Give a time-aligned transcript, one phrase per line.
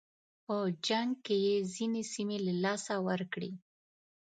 [0.45, 0.55] په
[0.87, 3.51] جنګ کې یې ځینې سیمې له لاسه ورکړې.